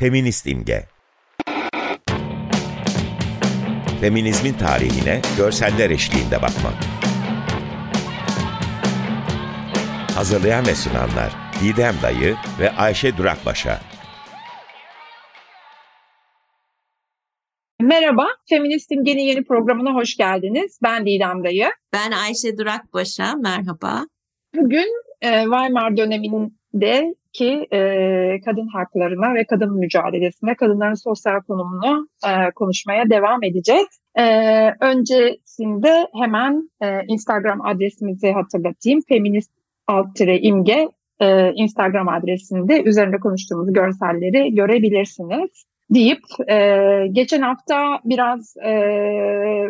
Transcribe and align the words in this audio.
Feminist 0.00 0.46
imge. 0.46 0.86
Feminizmin 4.00 4.52
tarihine 4.52 5.20
görseller 5.36 5.90
eşliğinde 5.90 6.36
bakmak. 6.42 6.74
Hazırlayan 10.14 10.66
ve 10.66 10.74
sunanlar 10.74 11.32
Didem 11.62 11.94
Dayı 12.02 12.34
ve 12.60 12.70
Ayşe 12.70 13.16
Durakbaşa. 13.16 13.80
Merhaba, 17.80 18.26
Feminist 18.48 18.92
İmge'nin 18.92 19.22
yeni 19.22 19.44
programına 19.44 19.94
hoş 19.94 20.16
geldiniz. 20.16 20.78
Ben 20.82 21.06
Didem 21.06 21.44
Dayı. 21.44 21.70
Ben 21.92 22.10
Ayşe 22.10 22.58
Durakbaşa, 22.58 23.34
merhaba. 23.34 24.06
Bugün 24.56 25.02
e, 25.20 25.42
Weimar 25.42 25.96
döneminde 25.96 27.14
ki 27.32 27.66
e, 27.72 27.78
kadın 28.44 28.66
haklarına 28.66 29.34
ve 29.34 29.44
kadın 29.44 29.78
mücadelesine, 29.78 30.54
kadınların 30.54 31.04
sosyal 31.04 31.40
konumunu 31.40 32.08
e, 32.26 32.50
konuşmaya 32.54 33.10
devam 33.10 33.42
edeceğiz. 33.44 33.86
E, 34.18 34.24
öncesinde 34.80 36.08
hemen 36.20 36.70
e, 36.82 36.86
Instagram 37.08 37.60
adresimizi 37.66 38.32
hatırlatayım. 38.32 39.00
Feminist 39.08 39.50
alt 39.86 40.20
imge 40.20 40.88
e, 41.20 41.52
Instagram 41.52 42.08
adresinde 42.08 42.82
üzerinde 42.82 43.16
konuştuğumuz 43.16 43.72
görselleri 43.72 44.54
görebilirsiniz 44.54 45.64
deyip 45.90 46.22
e, 46.50 46.56
geçen 47.12 47.42
hafta 47.42 48.00
biraz 48.04 48.56
e, 48.56 48.72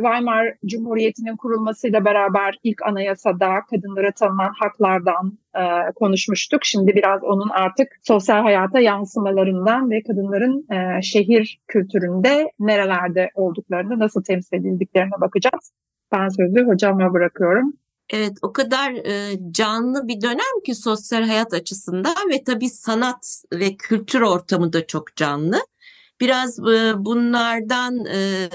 Weimar 0.02 0.54
Cumhuriyeti'nin 0.66 1.36
kurulmasıyla 1.36 2.04
beraber 2.04 2.58
ilk 2.62 2.82
anayasada 2.82 3.48
kadınlara 3.70 4.12
tanınan 4.12 4.52
haklardan 4.60 5.38
e, 5.54 5.92
konuşmuştuk. 5.94 6.64
Şimdi 6.64 6.94
biraz 6.94 7.24
onun 7.24 7.48
artık 7.48 7.88
sosyal 8.02 8.42
hayata 8.42 8.80
yansımalarından 8.80 9.90
ve 9.90 10.02
kadınların 10.02 10.66
e, 10.72 11.02
şehir 11.02 11.60
kültüründe 11.68 12.52
nerelerde 12.58 13.30
olduklarını, 13.34 13.98
nasıl 13.98 14.22
temsil 14.22 14.56
edildiklerine 14.56 15.20
bakacağız. 15.20 15.72
Ben 16.12 16.28
sözü 16.28 16.66
hocama 16.66 17.12
bırakıyorum. 17.12 17.72
Evet 18.12 18.32
o 18.42 18.52
kadar 18.52 18.92
e, 18.92 19.38
canlı 19.50 20.08
bir 20.08 20.20
dönem 20.20 20.62
ki 20.66 20.74
sosyal 20.74 21.22
hayat 21.22 21.54
açısından 21.54 22.30
ve 22.32 22.44
tabii 22.44 22.70
sanat 22.70 23.42
ve 23.52 23.76
kültür 23.76 24.20
ortamı 24.20 24.72
da 24.72 24.86
çok 24.86 25.16
canlı. 25.16 25.60
Biraz 26.20 26.58
e, 26.58 27.04
bunlardan 27.04 28.04
e, 28.04 28.48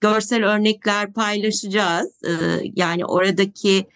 görsel 0.00 0.44
örnekler 0.44 1.12
paylaşacağız. 1.12 2.22
E, 2.24 2.32
yani 2.76 3.04
oradaki 3.04 3.86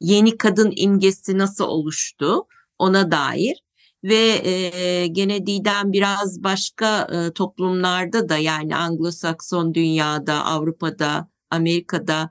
yeni 0.00 0.36
kadın 0.36 0.72
imgesi 0.76 1.38
nasıl 1.38 1.64
oluştu 1.64 2.46
ona 2.78 3.10
dair 3.10 3.62
ve 4.04 4.48
e, 4.48 5.06
gene 5.06 5.46
Didem 5.46 5.92
biraz 5.92 6.44
başka 6.44 7.08
e, 7.12 7.32
toplumlarda 7.32 8.28
da 8.28 8.36
yani 8.36 8.72
Anglo-Sakson 8.76 9.74
dünyada, 9.74 10.44
Avrupa'da, 10.44 11.28
Amerika'da 11.50 12.30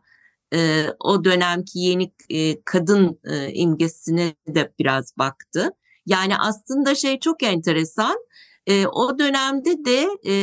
e, 0.54 0.86
o 1.00 1.24
dönemki 1.24 1.80
yeni 1.80 2.12
e, 2.30 2.62
kadın 2.64 3.20
e, 3.24 3.54
imgesine 3.54 4.36
de 4.48 4.74
biraz 4.80 5.18
baktı. 5.18 5.72
Yani 6.06 6.38
aslında 6.38 6.96
şey 6.96 7.20
çok 7.20 7.44
enteresan. 7.44 8.18
E, 8.68 8.88
o 8.88 9.20
dönemde 9.20 9.86
de 9.86 10.08
e, 10.26 10.36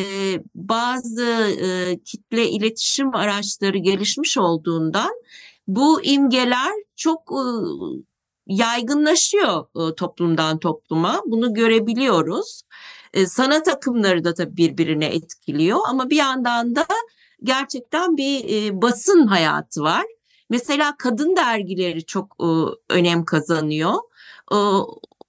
bazı 0.55 1.25
e, 1.61 1.98
kitle 2.05 2.48
iletişim 2.48 3.14
araçları 3.14 3.78
gelişmiş 3.78 4.39
olduğundan 4.39 5.11
bu 5.69 6.03
imgeler 6.03 6.72
çok 6.97 7.33
e, 7.33 7.42
yaygınlaşıyor 8.47 9.67
e, 9.77 9.95
toplumdan 9.95 10.58
topluma. 10.58 11.22
Bunu 11.27 11.55
görebiliyoruz. 11.55 12.63
E, 13.14 13.27
sanat 13.27 13.68
akımları 13.68 14.24
da 14.24 14.34
tabii 14.34 14.57
birbirine 14.57 15.07
etkiliyor 15.07 15.79
ama 15.89 16.11
bir 16.11 16.17
yandan 16.17 16.77
da 16.77 16.86
gerçekten 17.42 18.17
bir 18.17 18.45
e, 18.48 18.83
basın 18.83 19.27
hayatı 19.27 19.83
var. 19.83 20.05
Mesela 20.51 20.96
kadın 20.98 21.36
dergileri 21.36 22.05
çok 22.05 22.36
e, 22.40 22.48
önem 22.95 23.24
kazanıyor. 23.24 23.95
E, 24.52 24.57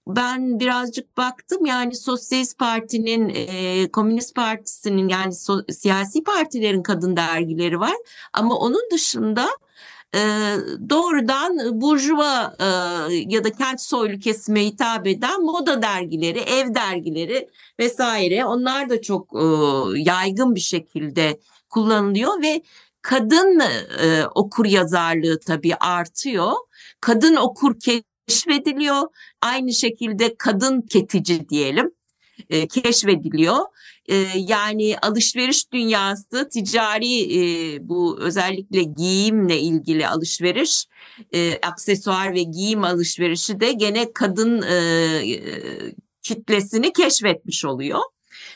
ben 0.07 0.59
birazcık 0.59 1.17
baktım 1.17 1.65
yani 1.65 1.95
Sosyalist 1.95 2.59
Parti'nin, 2.59 3.29
e, 3.29 3.91
Komünist 3.91 4.35
Partisi'nin 4.35 5.07
yani 5.07 5.33
so, 5.33 5.61
siyasi 5.69 6.23
partilerin 6.23 6.83
kadın 6.83 7.15
dergileri 7.15 7.79
var. 7.79 7.95
Ama 8.33 8.55
onun 8.55 8.81
dışında 8.91 9.47
e, 10.15 10.19
doğrudan 10.89 11.81
burjuva 11.81 12.55
e, 12.59 12.65
ya 13.13 13.43
da 13.43 13.51
kent 13.51 13.81
soylu 13.81 14.19
kesime 14.19 14.65
hitap 14.65 15.07
eden 15.07 15.41
moda 15.41 15.81
dergileri, 15.81 16.39
ev 16.39 16.75
dergileri 16.75 17.49
vesaire 17.79 18.45
onlar 18.45 18.89
da 18.89 19.01
çok 19.01 19.33
e, 19.33 19.45
yaygın 19.99 20.55
bir 20.55 20.59
şekilde 20.59 21.39
kullanılıyor 21.69 22.41
ve 22.41 22.61
kadın 23.01 23.59
e, 24.01 24.25
okur 24.35 24.65
yazarlığı 24.65 25.39
tabii 25.39 25.75
artıyor. 25.75 26.53
Kadın 27.01 27.35
okur 27.35 27.79
keşfediliyor. 28.27 29.01
Aynı 29.41 29.73
şekilde 29.73 30.35
kadın 30.37 30.81
ketici 30.81 31.49
diyelim 31.49 31.91
e, 32.49 32.67
keşfediliyor. 32.67 33.57
E, 34.09 34.15
yani 34.35 34.97
alışveriş 35.01 35.71
dünyası 35.71 36.49
ticari 36.49 37.21
e, 37.37 37.77
bu 37.89 38.17
özellikle 38.21 38.83
giyimle 38.83 39.59
ilgili 39.59 40.07
alışveriş, 40.07 40.85
e, 41.33 41.59
aksesuar 41.61 42.33
ve 42.33 42.43
giyim 42.43 42.83
alışverişi 42.83 43.59
de 43.59 43.71
gene 43.71 44.13
kadın 44.13 44.61
e, 44.61 45.21
kitlesini 46.21 46.93
keşfetmiş 46.93 47.65
oluyor. 47.65 47.99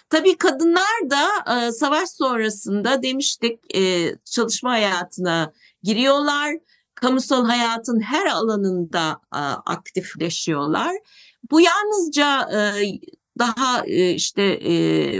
Tabii 0.09 0.37
kadınlar 0.37 1.09
da 1.09 1.27
e, 1.55 1.71
savaş 1.71 2.09
sonrasında 2.09 3.03
demiştik 3.03 3.75
e, 3.75 4.15
çalışma 4.25 4.71
hayatına 4.71 5.53
giriyorlar 5.83 6.55
kamusal 7.01 7.45
hayatın 7.45 7.99
her 7.99 8.25
alanında 8.25 9.21
e, 9.33 9.39
aktifleşiyorlar. 9.65 10.95
Bu 11.51 11.61
yalnızca 11.61 12.49
e, 12.53 12.59
daha 13.39 13.85
e, 13.85 14.11
işte 14.11 14.43
e, 14.43 14.73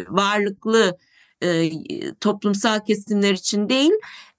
varlıklı 0.07 0.97
e, 1.44 1.72
toplumsal 2.22 2.79
kesimler 2.85 3.34
için 3.34 3.69
değil, 3.69 3.91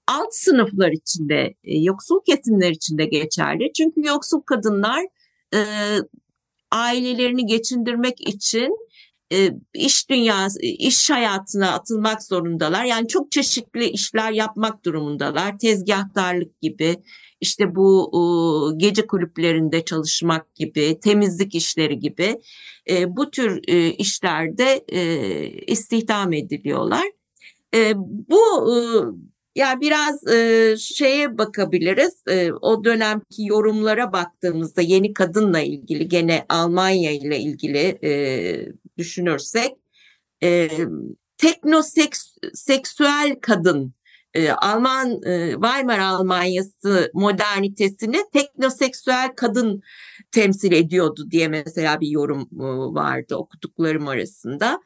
alt 0.07 0.33
sınıflar 0.35 0.91
içinde, 0.91 1.55
e, 1.63 1.79
yoksul 1.79 2.19
kesimler 2.25 2.71
içinde 2.71 3.05
geçerli. 3.05 3.71
Çünkü 3.73 4.07
yoksul 4.07 4.41
kadınlar 4.41 5.05
e, 5.53 5.59
ailelerini 6.71 7.45
geçindirmek 7.45 8.27
için 8.27 8.77
e, 9.33 9.51
iş 9.73 10.09
dünyası, 10.09 10.59
iş 10.61 11.09
hayatına 11.09 11.71
atılmak 11.71 12.23
zorundalar. 12.23 12.85
Yani 12.85 13.07
çok 13.07 13.31
çeşitli 13.31 13.89
işler 13.89 14.31
yapmak 14.31 14.85
durumundalar. 14.85 15.57
Tezgahtarlık 15.57 16.61
gibi, 16.61 16.97
işte 17.41 17.75
bu 17.75 18.73
gece 18.77 19.07
kulüplerinde 19.07 19.85
çalışmak 19.85 20.55
gibi, 20.55 20.99
temizlik 20.99 21.55
işleri 21.55 21.99
gibi 21.99 22.41
e, 22.89 23.15
bu 23.15 23.31
tür 23.31 23.61
e, 23.67 23.91
işlerde 23.91 24.85
istihdam 25.67 26.33
ediliyorlar. 26.33 27.05
Bu 28.03 28.41
ya 29.55 29.81
biraz 29.81 30.27
e, 30.27 30.75
şeye 30.79 31.37
bakabiliriz. 31.37 32.23
E, 32.27 32.51
o 32.51 32.83
dönemki 32.83 33.45
yorumlara 33.45 34.13
baktığımızda 34.13 34.81
yeni 34.81 35.13
kadınla 35.13 35.59
ilgili 35.59 36.07
gene 36.07 36.45
Almanya 36.49 37.11
ile 37.11 37.39
ilgili 37.39 37.99
e, 38.03 38.11
düşünürsek 38.97 39.71
e, 40.43 40.69
teknoseksüel 41.37 43.35
kadın 43.41 43.93
e, 44.33 44.51
Alman 44.51 45.23
e, 45.25 45.51
Weimar 45.51 45.99
Almanyası 45.99 47.11
modernitesini 47.13 48.23
teknoseksüel 48.33 49.29
kadın 49.35 49.81
temsil 50.31 50.71
ediyordu 50.71 51.31
diye 51.31 51.47
mesela 51.47 52.01
bir 52.01 52.07
yorum 52.07 52.41
e, 52.41 52.63
vardı 52.93 53.35
okuduklarım 53.35 54.07
arasında. 54.07 54.81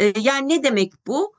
E, 0.00 0.12
yani 0.20 0.48
ne 0.48 0.62
demek 0.62 0.92
bu? 1.06 1.34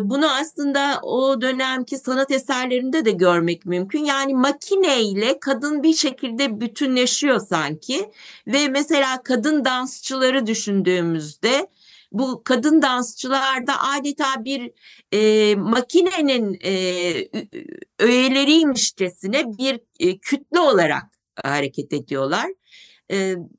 Bunu 0.00 0.30
aslında 0.30 1.00
o 1.02 1.40
dönemki 1.40 1.98
sanat 1.98 2.30
eserlerinde 2.30 3.04
de 3.04 3.10
görmek 3.10 3.66
mümkün. 3.66 4.04
Yani 4.04 4.34
makineyle 4.34 5.40
kadın 5.40 5.82
bir 5.82 5.94
şekilde 5.94 6.60
bütünleşiyor 6.60 7.40
sanki 7.40 8.10
ve 8.46 8.68
mesela 8.68 9.22
kadın 9.22 9.64
dansçıları 9.64 10.46
düşündüğümüzde 10.46 11.68
bu 12.12 12.42
kadın 12.44 12.82
dansçılarda 12.82 13.72
adeta 13.82 14.44
bir 14.44 14.70
e, 15.12 15.54
makinenin 15.56 16.58
e, 16.64 16.72
öğeleriymişçesine 17.98 19.58
bir 19.58 19.80
e, 20.00 20.18
kütle 20.18 20.60
olarak 20.60 21.04
hareket 21.44 21.92
ediyorlar. 21.92 22.46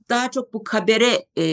Daha 0.10 0.31
çok 0.31 0.54
bu 0.54 0.63
kabere 0.63 1.25
e, 1.36 1.46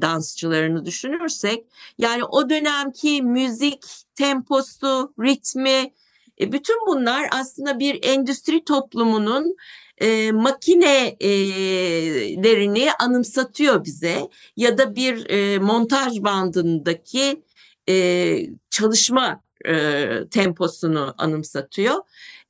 dansçılarını 0.00 0.84
düşünürsek 0.84 1.66
yani 1.98 2.24
o 2.24 2.50
dönemki 2.50 3.22
müzik 3.22 3.84
temposu, 4.14 5.14
ritmi 5.20 5.92
e, 6.40 6.52
bütün 6.52 6.86
bunlar 6.86 7.28
aslında 7.32 7.78
bir 7.78 7.98
endüstri 8.02 8.64
toplumunun 8.64 9.56
e, 10.02 10.32
makinelerini 10.32 12.92
anımsatıyor 12.92 13.84
bize 13.84 14.28
ya 14.56 14.78
da 14.78 14.96
bir 14.96 15.30
e, 15.30 15.58
montaj 15.58 16.22
bandındaki 16.22 17.42
e, 17.88 18.36
çalışma 18.70 19.42
e, 19.66 20.08
temposunu 20.30 21.14
anımsatıyor. 21.18 21.94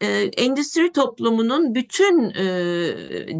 E, 0.00 0.06
endüstri 0.36 0.92
toplumunun 0.92 1.74
bütün 1.74 2.30
e, 2.30 2.44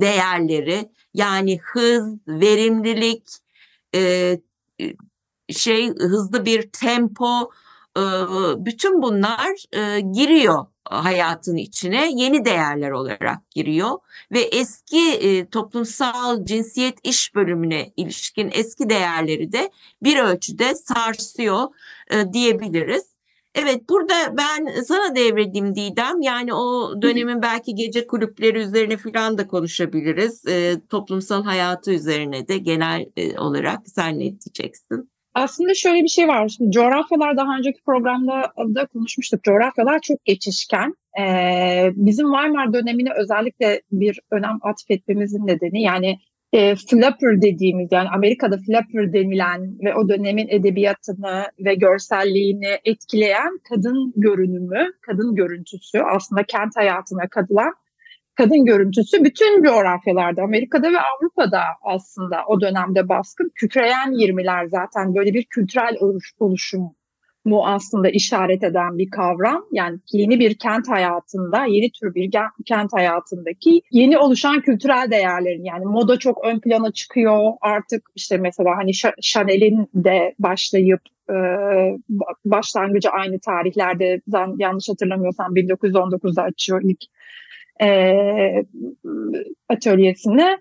değerleri 0.00 0.90
yani 1.14 1.58
hız, 1.62 2.14
verimlilik, 2.28 3.22
e, 3.94 4.38
şey 5.50 5.88
hızlı 5.88 6.44
bir 6.44 6.70
tempo, 6.70 7.50
e, 7.96 8.02
bütün 8.64 9.02
bunlar 9.02 9.64
e, 9.72 10.00
giriyor 10.00 10.71
hayatın 10.92 11.56
içine 11.56 12.10
yeni 12.14 12.44
değerler 12.44 12.90
olarak 12.90 13.50
giriyor 13.50 13.98
ve 14.32 14.40
eski 14.40 15.12
e, 15.12 15.46
toplumsal 15.46 16.44
cinsiyet 16.44 16.98
iş 17.04 17.34
bölümüne 17.34 17.92
ilişkin 17.96 18.50
eski 18.52 18.88
değerleri 18.88 19.52
de 19.52 19.70
bir 20.02 20.18
ölçüde 20.18 20.74
sarsıyor 20.74 21.68
e, 22.10 22.32
diyebiliriz. 22.32 23.12
Evet 23.54 23.88
burada 23.88 24.36
ben 24.36 24.82
sana 24.82 25.16
devredeyim 25.16 25.74
Didem. 25.74 26.20
Yani 26.20 26.54
o 26.54 26.94
dönemin 27.02 27.42
belki 27.42 27.74
gece 27.74 28.06
kulüpleri 28.06 28.58
üzerine 28.58 28.96
falan 28.96 29.38
da 29.38 29.46
konuşabiliriz. 29.48 30.46
E, 30.46 30.80
toplumsal 30.88 31.44
hayatı 31.44 31.92
üzerine 31.92 32.48
de 32.48 32.58
genel 32.58 33.06
e, 33.16 33.38
olarak 33.38 33.80
sen 33.88 34.14
ne 34.14 34.18
diyeceksin? 34.20 35.11
Aslında 35.34 35.74
şöyle 35.74 36.02
bir 36.02 36.08
şey 36.08 36.28
var. 36.28 36.48
Şimdi 36.48 36.70
coğrafyalar 36.70 37.36
daha 37.36 37.56
önceki 37.58 37.82
programda 37.86 38.52
da 38.74 38.86
konuşmuştuk. 38.86 39.44
Coğrafyalar 39.44 40.00
çok 40.00 40.24
geçişken. 40.24 40.94
Ee, 41.20 41.90
bizim 41.94 42.26
Weimar 42.32 42.72
dönemine 42.72 43.10
özellikle 43.16 43.82
bir 43.92 44.20
önem 44.30 44.58
atfetmemizin 44.62 45.46
nedeni 45.46 45.82
yani 45.82 46.18
e, 46.52 46.74
flapper 46.76 47.42
dediğimiz 47.42 47.88
yani 47.92 48.08
Amerika'da 48.08 48.56
flapper 48.56 49.12
denilen 49.12 49.78
ve 49.84 49.94
o 49.94 50.08
dönemin 50.08 50.48
edebiyatını 50.48 51.44
ve 51.58 51.74
görselliğini 51.74 52.78
etkileyen 52.84 53.58
kadın 53.68 54.12
görünümü, 54.16 54.86
kadın 55.00 55.34
görüntüsü 55.34 55.98
aslında 55.98 56.42
kent 56.42 56.76
hayatına 56.76 57.28
katılan 57.28 57.74
kadın 58.34 58.64
görüntüsü 58.64 59.24
bütün 59.24 59.62
coğrafyalarda 59.62 60.42
Amerika'da 60.42 60.92
ve 60.92 60.98
Avrupa'da 61.00 61.62
aslında 61.82 62.36
o 62.48 62.60
dönemde 62.60 63.08
baskın. 63.08 63.50
Kükreyen 63.54 64.12
20'ler 64.12 64.68
zaten 64.68 65.14
böyle 65.14 65.34
bir 65.34 65.44
kültürel 65.44 65.96
oluşum 66.40 66.90
mu 67.44 67.66
aslında 67.66 68.08
işaret 68.08 68.64
eden 68.64 68.98
bir 68.98 69.10
kavram. 69.10 69.64
Yani 69.72 69.98
yeni 70.12 70.40
bir 70.40 70.54
kent 70.54 70.88
hayatında, 70.88 71.64
yeni 71.64 71.90
tür 71.90 72.14
bir 72.14 72.30
kent 72.66 72.92
hayatındaki 72.92 73.82
yeni 73.90 74.18
oluşan 74.18 74.60
kültürel 74.60 75.10
değerlerin 75.10 75.64
yani 75.64 75.84
moda 75.84 76.18
çok 76.18 76.44
ön 76.44 76.60
plana 76.60 76.92
çıkıyor. 76.92 77.52
Artık 77.60 78.02
işte 78.14 78.36
mesela 78.36 78.70
hani 78.76 78.90
Chanel'in 79.22 79.88
de 79.94 80.34
başlayıp 80.38 81.00
başlangıcı 82.44 83.10
aynı 83.10 83.40
tarihlerde 83.40 84.20
yanlış 84.58 84.88
hatırlamıyorsam 84.88 85.54
1919'da 85.54 86.42
açıyor 86.42 86.80
ilk 86.84 87.00
e, 87.82 87.88
atölyesini. 89.68 90.58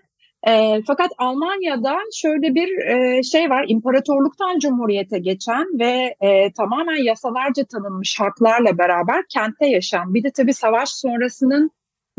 E, 0.48 0.82
fakat 0.86 1.10
Almanya'da 1.18 1.98
şöyle 2.14 2.54
bir 2.54 2.78
e, 2.86 3.22
şey 3.22 3.50
var, 3.50 3.64
imparatorluktan 3.68 4.58
cumhuriyete 4.58 5.18
geçen 5.18 5.66
ve 5.78 6.14
e, 6.20 6.52
tamamen 6.52 7.04
yasalarca 7.04 7.64
tanınmış 7.64 8.20
haklarla 8.20 8.78
beraber 8.78 9.24
kentte 9.28 9.66
yaşayan, 9.66 10.14
bir 10.14 10.24
de 10.24 10.30
tabii 10.36 10.54
savaş 10.54 10.88
sonrasının 10.88 11.70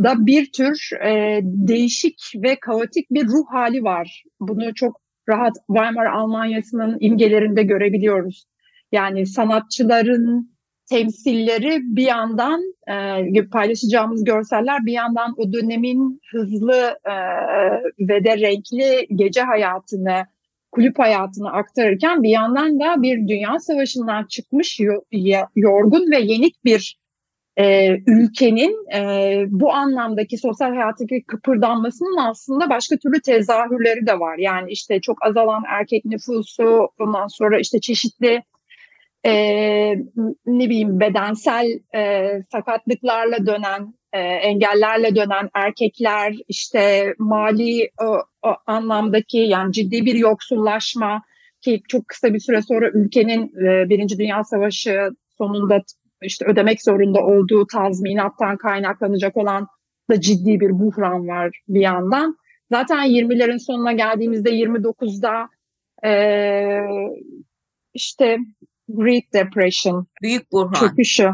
da 0.04 0.26
bir 0.26 0.52
tür 0.52 0.90
e, 1.06 1.40
değişik 1.44 2.20
ve 2.36 2.60
kaotik 2.60 3.12
bir 3.12 3.28
ruh 3.28 3.46
hali 3.52 3.84
var. 3.84 4.24
Bunu 4.40 4.74
çok 4.74 5.02
rahat 5.30 5.54
Weimar 5.68 6.06
Almanya'sının 6.06 6.98
imgelerinde 7.00 7.64
görebiliyoruz. 7.64 8.46
Yani 8.92 9.26
sanatçıların, 9.26 10.53
temsilleri 10.90 11.80
bir 11.84 12.08
yandan 12.08 12.62
e, 13.36 13.50
paylaşacağımız 13.52 14.24
görseller 14.24 14.86
bir 14.86 14.94
yandan 14.94 15.34
o 15.38 15.54
dönemin 15.54 16.22
hızlı 16.32 16.98
e, 17.06 17.16
ve 18.00 18.24
de 18.24 18.38
renkli 18.38 19.08
gece 19.16 19.42
hayatını, 19.42 20.26
kulüp 20.72 21.00
hayatını 21.00 21.52
aktarırken 21.52 22.24
bir 22.24 22.30
yandan 22.30 22.80
da 22.80 23.02
bir 23.02 23.28
dünya 23.28 23.60
savaşından 23.60 24.26
çıkmış 24.26 24.80
yorgun 25.56 26.12
ve 26.12 26.20
yenik 26.20 26.66
bir 26.66 27.04
e, 27.58 27.98
ülkenin 28.08 28.96
e, 28.96 29.44
bu 29.50 29.74
anlamdaki 29.74 30.38
sosyal 30.38 30.70
hayattaki 30.70 31.24
kıpırdanmasının 31.28 32.18
aslında 32.18 32.70
başka 32.70 32.98
türlü 32.98 33.22
tezahürleri 33.22 34.08
de 34.08 34.20
var. 34.20 34.38
Yani 34.38 34.72
işte 34.72 35.02
çok 35.02 35.26
azalan 35.26 35.64
erkek 35.68 36.06
nüfusu, 36.06 36.90
ondan 37.00 37.28
sonra 37.28 37.60
işte 37.60 37.80
çeşitli 37.80 38.44
e, 39.26 39.34
ne 40.46 40.70
bileyim 40.70 41.00
bedensel 41.00 41.80
e, 41.96 42.32
sakatlıklarla 42.52 43.46
dönen, 43.46 43.94
e, 44.14 44.20
engellerle 44.20 45.16
dönen 45.16 45.50
erkekler, 45.54 46.34
işte 46.48 47.14
mali 47.20 47.90
o, 48.02 48.18
o 48.50 48.56
anlamdaki 48.68 49.38
yani 49.38 49.74
ciddi 49.74 50.06
bir 50.06 50.16
yoksullaşma 50.16 51.24
ki 51.62 51.82
çok 51.88 52.08
kısa 52.08 52.34
bir 52.34 52.40
süre 52.40 52.62
sonra 52.62 52.90
ülkenin 52.90 53.66
e, 53.66 53.90
Birinci 53.90 54.18
Dünya 54.18 54.44
Savaşı 54.44 55.10
sonunda 55.38 55.82
işte 56.22 56.46
ödemek 56.46 56.84
zorunda 56.84 57.20
olduğu 57.20 57.68
tazminattan 57.68 58.58
kaynaklanacak 58.58 59.38
olan 59.38 59.68
da 60.10 60.22
ciddi 60.22 60.60
bir 60.60 60.80
buhran 60.80 61.28
var 61.28 61.62
bir 61.68 61.82
yandan. 61.82 62.38
Zaten 62.72 63.08
20'lerin 63.08 63.60
sonuna 63.60 63.92
geldiğimizde 63.92 64.50
29'da 64.50 65.50
e, 66.06 66.12
işte 67.94 68.38
Great 68.90 69.24
Depression. 69.34 70.08
Büyük 70.22 70.52
buhran. 70.52 70.80
Çöküşü. 70.80 71.30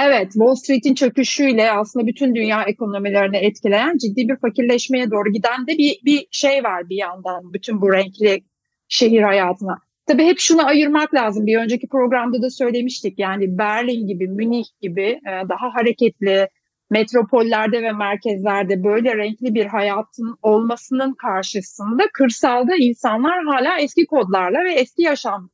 Evet, 0.00 0.32
Wall 0.32 0.54
Street'in 0.54 0.94
çöküşüyle 0.94 1.70
aslında 1.70 2.06
bütün 2.06 2.34
dünya 2.34 2.62
ekonomilerini 2.62 3.36
etkileyen 3.36 3.98
ciddi 3.98 4.28
bir 4.28 4.36
fakirleşmeye 4.36 5.10
doğru 5.10 5.32
giden 5.32 5.66
de 5.66 5.78
bir, 5.78 6.00
bir 6.04 6.26
şey 6.30 6.64
var 6.64 6.88
bir 6.88 6.96
yandan 6.96 7.52
bütün 7.52 7.80
bu 7.80 7.92
renkli 7.92 8.42
şehir 8.88 9.22
hayatına. 9.22 9.78
Tabii 10.06 10.24
hep 10.24 10.38
şunu 10.38 10.66
ayırmak 10.66 11.14
lazım. 11.14 11.46
Bir 11.46 11.58
önceki 11.58 11.88
programda 11.88 12.42
da 12.42 12.50
söylemiştik. 12.50 13.18
Yani 13.18 13.58
Berlin 13.58 14.06
gibi, 14.06 14.28
Münih 14.28 14.64
gibi 14.80 15.02
e, 15.02 15.30
daha 15.48 15.74
hareketli 15.74 16.48
metropollerde 16.90 17.82
ve 17.82 17.92
merkezlerde 17.92 18.84
böyle 18.84 19.16
renkli 19.16 19.54
bir 19.54 19.66
hayatın 19.66 20.36
olmasının 20.42 21.14
karşısında 21.14 22.02
kırsalda 22.12 22.76
insanlar 22.76 23.44
hala 23.44 23.78
eski 23.78 24.06
kodlarla 24.06 24.64
ve 24.64 24.72
eski 24.72 25.02
yaşam 25.02 25.50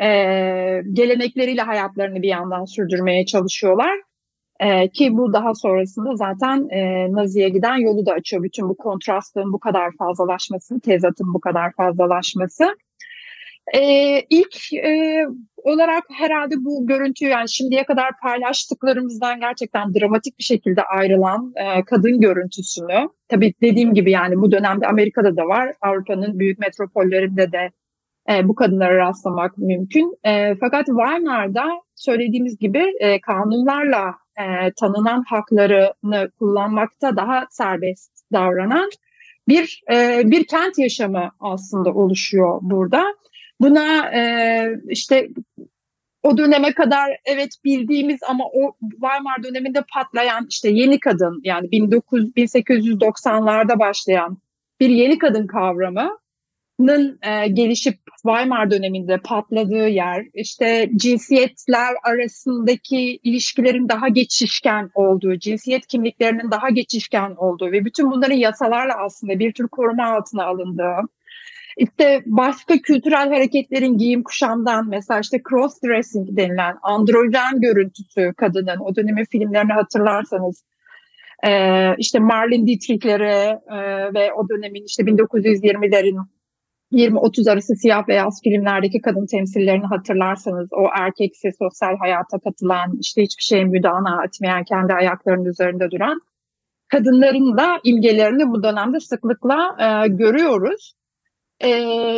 e, 0.00 0.08
gelenekleriyle 0.92 1.62
hayatlarını 1.62 2.22
bir 2.22 2.28
yandan 2.28 2.64
sürdürmeye 2.64 3.26
çalışıyorlar. 3.26 4.00
E, 4.60 4.88
ki 4.88 5.16
bu 5.16 5.32
daha 5.32 5.54
sonrasında 5.54 6.16
zaten 6.16 6.68
e, 6.68 7.12
Nazi'ye 7.12 7.48
giden 7.48 7.76
yolu 7.76 8.06
da 8.06 8.12
açıyor. 8.12 8.42
Bütün 8.42 8.68
bu 8.68 8.76
kontrastın 8.76 9.52
bu 9.52 9.58
kadar 9.58 9.90
fazlalaşması, 9.98 10.80
tezatın 10.80 11.34
bu 11.34 11.40
kadar 11.40 11.72
fazlalaşması. 11.72 12.76
E, 13.74 13.80
ilk 14.30 14.72
e, 14.72 15.24
olarak 15.56 16.04
herhalde 16.12 16.54
bu 16.58 16.86
görüntüyü 16.86 17.30
yani 17.30 17.48
şimdiye 17.48 17.84
kadar 17.84 18.10
paylaştıklarımızdan 18.22 19.40
gerçekten 19.40 19.94
dramatik 19.94 20.38
bir 20.38 20.44
şekilde 20.44 20.82
ayrılan 20.82 21.52
e, 21.56 21.84
kadın 21.84 22.20
görüntüsünü 22.20 23.08
tabii 23.28 23.54
dediğim 23.62 23.94
gibi 23.94 24.10
yani 24.10 24.36
bu 24.36 24.52
dönemde 24.52 24.86
Amerika'da 24.86 25.36
da 25.36 25.46
var 25.46 25.74
Avrupa'nın 25.80 26.38
büyük 26.38 26.58
metropollerinde 26.58 27.52
de 27.52 27.70
e, 28.30 28.48
bu 28.48 28.54
kadınlara 28.54 28.96
rastlamak 28.96 29.58
mümkün. 29.58 30.18
E, 30.24 30.54
fakat 30.60 30.86
Weimar'da 30.86 31.68
söylediğimiz 31.94 32.58
gibi 32.58 32.92
e, 33.00 33.20
kanunlarla 33.20 34.14
e, 34.36 34.72
tanınan 34.72 35.24
haklarını 35.26 36.30
kullanmakta 36.38 37.16
daha 37.16 37.46
serbest 37.50 38.32
davranan 38.32 38.90
bir 39.48 39.82
e, 39.92 40.22
bir 40.24 40.46
kent 40.46 40.78
yaşamı 40.78 41.30
aslında 41.40 41.90
oluşuyor 41.90 42.58
burada. 42.62 43.04
Buna 43.60 44.10
e, 44.10 44.22
işte 44.88 45.28
o 46.22 46.38
döneme 46.38 46.72
kadar 46.72 47.16
evet 47.24 47.50
bildiğimiz 47.64 48.20
ama 48.28 48.44
o 48.44 48.76
Weimar 48.90 49.42
döneminde 49.42 49.84
patlayan 49.94 50.46
işte 50.50 50.70
yeni 50.70 51.00
kadın 51.00 51.40
yani 51.44 51.70
1900 51.70 52.32
1890'larda 52.32 53.78
başlayan 53.78 54.38
bir 54.80 54.88
yeni 54.88 55.18
kadın 55.18 55.46
kavramı 55.46 56.18
Nın 56.78 57.18
e, 57.22 57.48
gelişip 57.48 57.98
Weimar 58.22 58.70
döneminde 58.70 59.18
patladığı 59.18 59.88
yer, 59.88 60.26
işte 60.34 60.90
cinsiyetler 60.96 61.94
arasındaki 62.04 63.18
ilişkilerin 63.22 63.88
daha 63.88 64.08
geçişken 64.08 64.90
olduğu, 64.94 65.38
cinsiyet 65.38 65.86
kimliklerinin 65.86 66.50
daha 66.50 66.70
geçişken 66.70 67.34
olduğu 67.36 67.72
ve 67.72 67.84
bütün 67.84 68.10
bunların 68.10 68.34
yasalarla 68.34 68.94
aslında 69.04 69.38
bir 69.38 69.52
tür 69.52 69.68
koruma 69.68 70.06
altına 70.06 70.44
alındığı, 70.44 70.96
işte 71.76 72.22
başka 72.26 72.78
kültürel 72.78 73.28
hareketlerin 73.28 73.98
giyim 73.98 74.22
kuşamdan 74.22 74.88
mesela 74.88 75.20
işte 75.20 75.42
cross 75.50 75.82
dressing 75.82 76.28
denilen 76.36 76.76
androjen 76.82 77.60
görüntüsü 77.60 78.34
kadının 78.36 78.78
o 78.80 78.96
dönemin 78.96 79.24
filmlerini 79.24 79.72
hatırlarsanız 79.72 80.64
işte 81.98 82.18
Marlene 82.18 82.66
Dietrich'lere 82.66 83.60
ve 84.14 84.32
o 84.32 84.48
dönemin 84.48 84.84
işte 84.84 85.02
1920'lerin 85.02 86.18
20-30 86.94 87.50
arası 87.50 87.74
siyah 87.74 88.08
beyaz 88.08 88.40
filmlerdeki 88.44 89.00
kadın 89.00 89.26
temsillerini 89.26 89.86
hatırlarsanız 89.86 90.68
o 90.72 90.88
erkeksi 90.98 91.50
sosyal 91.58 91.96
hayata 91.98 92.38
katılan 92.38 92.98
işte 93.00 93.22
hiçbir 93.22 93.42
şeye 93.42 93.64
müdahale 93.64 94.26
etmeyen 94.26 94.64
kendi 94.64 94.92
ayaklarının 94.92 95.44
üzerinde 95.44 95.90
duran 95.90 96.20
kadınların 96.88 97.56
da 97.56 97.80
imgelerini 97.84 98.48
bu 98.48 98.62
dönemde 98.62 99.00
sıklıkla 99.00 99.76
e, 99.80 100.08
görüyoruz. 100.08 100.94
E, 101.60 101.70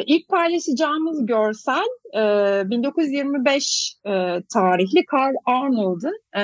ilk 0.07 0.29
paylaşacağımız 0.29 1.27
görsel 1.27 1.87
e, 2.15 2.71
1925 2.71 3.95
e, 4.05 4.11
tarihli 4.55 5.05
Karl 5.07 5.35
Arnold'un 5.47 6.19
e, 6.37 6.43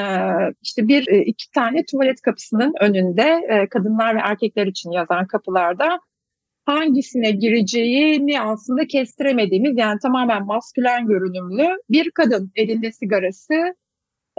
işte 0.63 0.89
bir 0.89 1.09
e, 1.09 1.23
iki 1.25 1.51
tane 1.51 1.85
tuvalet 1.91 2.21
kapısının 2.21 2.73
önünde 2.81 3.41
e, 3.49 3.69
kadınlar 3.69 4.15
ve 4.15 4.21
erkekler 4.23 4.67
için 4.67 4.91
yazan 4.91 5.27
kapılarda 5.27 6.01
hangisine 6.67 7.31
gireceğini 7.31 8.41
aslında 8.41 8.87
kestiremediğimiz 8.87 9.79
yani 9.79 9.99
tamamen 10.03 10.47
maskülen 10.47 11.07
görünümlü 11.07 11.69
bir 11.91 12.11
kadın 12.11 12.53
elinde 12.57 12.93
sigarası 12.93 13.55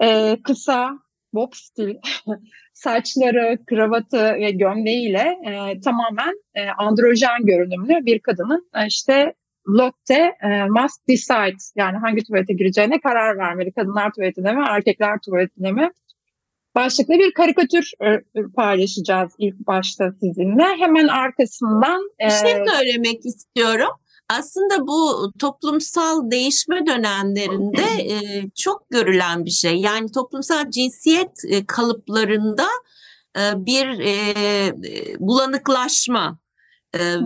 e, 0.03 0.37
kısa 0.43 0.99
bob 1.33 1.53
stil 1.53 1.95
saçları, 2.73 3.57
kravatı 3.65 4.33
ve 4.33 4.51
gömleğiyle 4.51 5.37
e, 5.45 5.79
tamamen 5.79 6.33
e, 6.55 6.69
androjen 6.69 7.45
görünümlü 7.45 8.05
bir 8.05 8.19
kadının 8.19 8.69
e, 8.75 8.87
işte 8.87 9.33
Lotte 9.67 10.35
e, 10.43 10.65
must 10.65 11.07
decide 11.07 11.57
yani 11.75 11.97
hangi 11.97 12.23
tuvalete 12.23 12.53
gireceğine 12.53 12.99
karar 13.01 13.37
vermeli. 13.37 13.71
Kadınlar 13.71 14.11
tuvaletine 14.13 14.53
mi, 14.53 14.63
erkekler 14.69 15.19
tuvaletine 15.25 15.71
mi? 15.71 15.91
Başlıklı 16.75 17.13
bir 17.13 17.33
karikatür 17.33 17.91
e, 18.01 18.41
paylaşacağız 18.55 19.31
ilk 19.37 19.67
başta 19.67 20.11
sizinle. 20.19 20.63
Hemen 20.63 21.07
arkasından... 21.07 22.09
E, 22.19 22.25
bir 22.25 22.31
şey 22.31 22.65
söylemek 22.67 23.25
istiyorum. 23.25 23.89
Aslında 24.29 24.87
bu 24.87 25.31
toplumsal 25.39 26.31
değişme 26.31 26.85
dönemlerinde 26.85 27.81
e, 27.81 28.49
çok 28.55 28.89
görülen 28.89 29.45
bir 29.45 29.51
şey. 29.51 29.75
Yani 29.75 30.11
toplumsal 30.11 30.71
cinsiyet 30.71 31.31
e, 31.49 31.65
kalıplarında 31.65 32.67
e, 33.37 33.41
bir 33.65 33.99
e, 33.99 34.73
bulanıklaşma 35.19 36.37
e, 36.39 36.42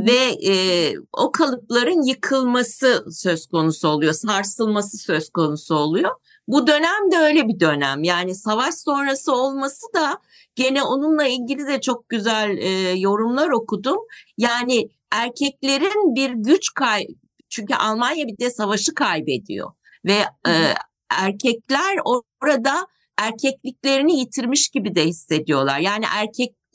ve 0.05 0.49
e, 0.51 0.93
o 1.13 1.31
kalıpların 1.31 2.07
yıkılması 2.07 3.05
söz 3.11 3.47
konusu 3.47 3.87
oluyor, 3.87 4.13
sarsılması 4.13 4.97
söz 4.97 5.29
konusu 5.29 5.75
oluyor. 5.75 6.11
Bu 6.47 6.67
dönem 6.67 7.11
de 7.11 7.17
öyle 7.17 7.47
bir 7.47 7.59
dönem. 7.59 8.03
Yani 8.03 8.35
savaş 8.35 8.75
sonrası 8.75 9.35
olması 9.35 9.85
da 9.95 10.17
gene 10.55 10.83
onunla 10.83 11.27
ilgili 11.27 11.67
de 11.67 11.81
çok 11.81 12.09
güzel 12.09 12.57
e, 12.57 12.69
yorumlar 12.99 13.49
okudum. 13.49 13.97
Yani 14.37 14.89
erkeklerin 15.11 16.15
bir 16.15 16.29
güç 16.29 16.73
kay 16.73 17.07
çünkü 17.49 17.73
Almanya 17.75 18.27
bir 18.27 18.37
de 18.37 18.49
savaşı 18.51 18.93
kaybediyor 18.93 19.71
ve 20.05 20.17
e, 20.47 20.73
erkekler 21.09 21.97
orada 22.03 22.87
erkekliklerini 23.17 24.19
yitirmiş 24.19 24.69
gibi 24.69 24.95
de 24.95 25.05
hissediyorlar. 25.05 25.79
Yani 25.79 26.05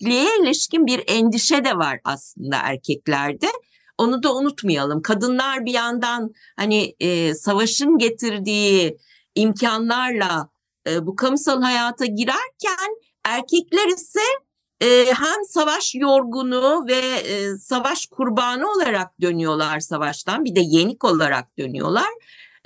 erkekliğe 0.03 0.29
ilişkin 0.43 0.87
bir 0.87 1.05
endişe 1.07 1.65
de 1.65 1.77
var 1.77 2.01
aslında 2.05 2.57
erkeklerde. 2.57 3.47
Onu 3.99 4.23
da 4.23 4.35
unutmayalım. 4.35 5.03
Kadınlar 5.03 5.65
bir 5.65 5.73
yandan 5.73 6.33
hani 6.57 6.95
e, 7.01 7.35
savaşın 7.35 7.99
getirdiği 7.99 8.97
imkanlarla 9.35 10.49
e, 10.89 11.07
bu 11.07 11.17
kamusal 11.17 11.63
hayata 11.63 12.07
girerken 12.07 12.97
erkekler 13.25 13.89
ise 13.89 14.21
e, 14.81 15.07
hem 15.13 15.45
savaş 15.49 15.95
yorgunu 15.95 16.87
ve 16.89 17.01
e, 17.01 17.57
savaş 17.57 18.07
kurbanı 18.07 18.71
olarak 18.71 19.21
dönüyorlar 19.21 19.81
savaştan 19.81 20.45
bir 20.45 20.55
de 20.55 20.61
yenik 20.61 21.05
olarak 21.05 21.59
dönüyorlar. 21.59 22.11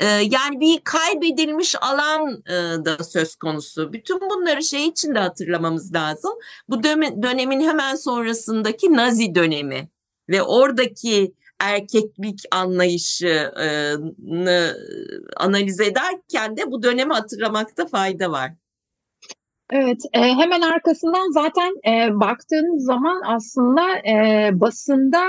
Yani 0.02 0.60
bir 0.60 0.80
kaybedilmiş 0.84 1.74
alan 1.80 2.44
da 2.84 3.04
söz 3.04 3.36
konusu. 3.36 3.92
Bütün 3.92 4.20
bunları 4.20 4.62
şey 4.62 4.88
için 4.88 5.14
de 5.14 5.18
hatırlamamız 5.18 5.94
lazım. 5.94 6.32
Bu 6.68 6.82
dönemin 6.82 7.60
hemen 7.60 7.94
sonrasındaki 7.94 8.92
Nazi 8.92 9.34
dönemi 9.34 9.88
ve 10.28 10.42
oradaki 10.42 11.34
erkeklik 11.60 12.40
anlayışını 12.50 14.74
analiz 15.36 15.80
ederken 15.80 16.56
de 16.56 16.70
bu 16.70 16.82
dönemi 16.82 17.12
hatırlamakta 17.12 17.86
fayda 17.86 18.30
var. 18.30 18.52
Evet, 19.70 20.02
e, 20.12 20.20
hemen 20.20 20.60
arkasından 20.60 21.32
zaten 21.32 21.72
e, 21.88 22.20
baktığınız 22.20 22.84
zaman 22.84 23.22
aslında 23.26 23.98
e, 23.98 24.50
basında 24.60 25.22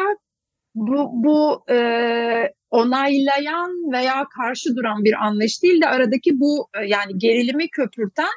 bu, 0.76 1.10
bu 1.14 1.64
e, 1.72 2.54
onaylayan 2.72 3.92
veya 3.92 4.26
karşı 4.38 4.76
duran 4.76 5.04
bir 5.04 5.26
anlayış 5.26 5.64
değil 5.64 5.82
de 5.82 5.88
aradaki 5.88 6.40
bu 6.40 6.68
e, 6.82 6.86
yani 6.88 7.18
gerilimi 7.18 7.70
köpürten 7.70 8.36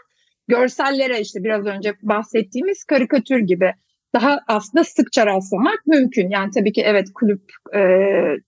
görsellere 0.48 1.20
işte 1.20 1.44
biraz 1.44 1.66
önce 1.66 1.94
bahsettiğimiz 2.02 2.84
karikatür 2.84 3.38
gibi 3.38 3.72
daha 4.14 4.40
aslında 4.48 4.84
sıkça 4.84 5.26
rastlamak 5.26 5.86
mümkün. 5.86 6.30
Yani 6.30 6.50
tabii 6.50 6.72
ki 6.72 6.82
evet 6.82 7.08
kulüp 7.14 7.42
e, 7.74 7.80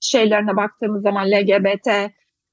şeylerine 0.01 0.57
baktığımız 0.57 1.03
zaman 1.03 1.31
LGBT 1.31 1.89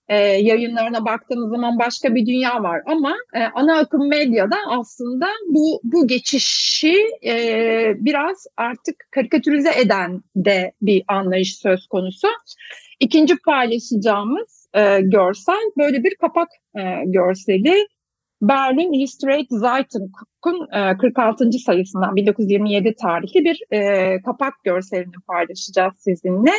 e, 0.10 0.18
yayınlarına 0.18 1.06
baktığımız 1.06 1.50
zaman 1.50 1.80
başka 1.80 2.16
bir 2.16 2.26
dünya 2.26 2.64
var 2.64 2.82
ama 2.86 3.16
e, 3.34 3.44
ana 3.44 3.78
akım 3.78 4.10
medyada 4.10 4.56
aslında 4.70 5.28
bu 5.48 5.82
bu 5.84 6.08
geçişi 6.08 6.96
e, 7.26 7.94
biraz 7.96 8.46
artık 8.58 8.96
karikatürize 9.12 9.72
eden 9.80 10.22
de 10.36 10.72
bir 10.82 11.04
anlayış 11.08 11.58
söz 11.58 11.88
konusu. 11.88 12.28
İkinci 13.00 13.38
paylaşacağımız 13.46 14.68
e, 14.74 15.02
görsel 15.02 15.72
böyle 15.78 16.04
bir 16.04 16.16
kapak 16.22 16.48
e, 16.76 16.82
görseli. 17.06 17.88
Berlin 18.42 18.94
Illustrated 18.94 19.50
Zeitung'un 19.50 20.68
e, 20.74 20.98
46. 20.98 21.52
sayısından 21.52 22.16
1927 22.16 22.96
tarihli 23.02 23.46
bir 23.46 23.64
e, 23.72 24.22
kapak 24.22 24.54
görselini 24.64 25.16
paylaşacağız 25.28 25.94
sizinle. 25.98 26.52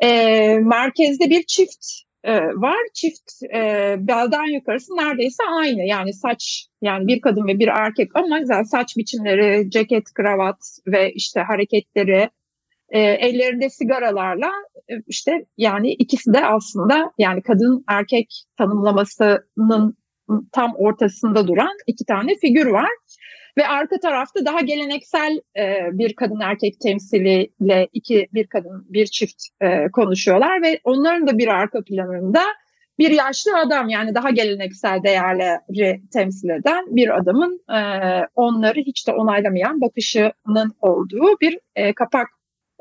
E, 0.00 0.08
merkezde 0.58 1.30
bir 1.30 1.42
çift 1.46 1.86
e, 2.24 2.34
var. 2.40 2.78
Çift 2.94 3.42
e, 3.54 3.94
belden 3.98 4.54
yukarısı 4.54 4.96
neredeyse 4.96 5.42
aynı. 5.56 5.82
Yani 5.82 6.12
saç 6.12 6.66
yani 6.82 7.06
bir 7.06 7.20
kadın 7.20 7.46
ve 7.46 7.58
bir 7.58 7.68
erkek 7.68 8.10
ama 8.14 8.38
güzel 8.38 8.64
saç 8.64 8.96
biçimleri, 8.96 9.70
ceket, 9.70 10.04
kravat 10.14 10.58
ve 10.86 11.12
işte 11.12 11.40
hareketleri 11.40 12.28
e, 12.90 13.00
ellerinde 13.00 13.70
sigaralarla 13.70 14.50
e, 14.90 14.94
işte 15.06 15.46
yani 15.56 15.92
ikisi 15.92 16.32
de 16.32 16.46
aslında 16.46 17.12
yani 17.18 17.42
kadın 17.42 17.84
erkek 17.88 18.44
tanımlamasının 18.58 19.96
tam 20.52 20.72
ortasında 20.76 21.48
duran 21.48 21.76
iki 21.86 22.04
tane 22.04 22.34
figür 22.34 22.66
var. 22.66 22.90
Ve 23.58 23.66
arka 23.66 24.00
tarafta 24.00 24.44
daha 24.44 24.60
geleneksel 24.60 25.40
e, 25.58 25.78
bir 25.92 26.14
kadın 26.14 26.40
erkek 26.40 26.80
temsiliyle 26.80 27.88
iki 27.92 28.28
bir 28.34 28.46
kadın 28.46 28.86
bir 28.88 29.06
çift 29.06 29.42
e, 29.60 29.88
konuşuyorlar 29.92 30.62
ve 30.62 30.80
onların 30.84 31.26
da 31.26 31.38
bir 31.38 31.48
arka 31.48 31.84
planında 31.84 32.42
bir 32.98 33.10
yaşlı 33.10 33.58
adam 33.58 33.88
yani 33.88 34.14
daha 34.14 34.30
geleneksel 34.30 35.02
değerleri 35.02 36.00
temsil 36.12 36.48
eden 36.48 36.96
bir 36.96 37.16
adamın 37.16 37.60
e, 37.70 37.80
onları 38.34 38.80
hiç 38.80 39.08
de 39.08 39.12
onaylamayan 39.12 39.80
bakışının 39.80 40.72
olduğu 40.80 41.40
bir 41.40 41.58
e, 41.76 41.94
kapak 41.94 42.28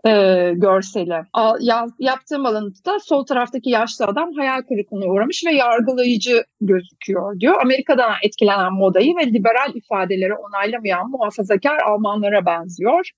e, 0.05 0.53
görseli. 0.55 1.15
Al, 1.33 1.57
ya, 1.62 1.85
yaptığım 2.00 2.45
alıntıda 2.45 3.00
sol 3.00 3.25
taraftaki 3.25 3.69
yaşlı 3.69 4.05
adam 4.05 4.33
hayal 4.33 4.62
kırıklığına 4.62 5.05
uğramış 5.05 5.45
ve 5.45 5.53
yargılayıcı 5.53 6.43
gözüküyor 6.62 7.39
diyor. 7.39 7.62
Amerika'dan 7.62 8.12
etkilenen 8.24 8.74
modayı 8.74 9.15
ve 9.15 9.33
liberal 9.33 9.75
ifadeleri 9.75 10.33
onaylamayan 10.33 11.09
muhafazakar 11.09 11.77
Almanlara 11.77 12.45
benziyor. 12.45 13.09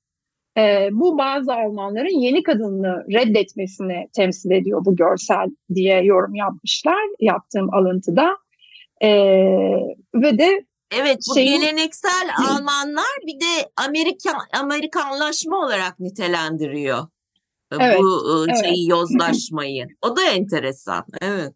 E, 0.57 0.89
bu 0.91 1.17
bazı 1.17 1.53
Almanların 1.53 2.21
yeni 2.21 2.43
kadını 2.43 3.05
reddetmesini 3.13 4.07
temsil 4.15 4.51
ediyor 4.51 4.85
bu 4.85 4.95
görsel 4.95 5.47
diye 5.73 6.03
yorum 6.03 6.35
yapmışlar 6.35 7.03
yaptığım 7.19 7.73
alıntıda. 7.73 8.37
E, 9.01 9.09
ve 10.15 10.37
de 10.37 10.65
Evet 10.91 11.17
bu 11.29 11.33
şeyin... 11.33 11.61
geleneksel 11.61 12.29
Almanlar 12.49 13.17
bir 13.27 13.39
de 13.39 13.69
Amerikan 13.87 14.37
Amerikanlaşma 14.61 15.57
olarak 15.57 15.99
nitelendiriyor. 15.99 17.07
E, 17.71 17.75
evet, 17.79 17.99
bu 17.99 18.45
e, 18.49 18.55
şeyi 18.55 18.81
evet. 18.81 18.89
yozlaşmayı. 18.89 19.87
O 20.01 20.15
da 20.15 20.23
enteresan. 20.23 21.03
Evet. 21.21 21.53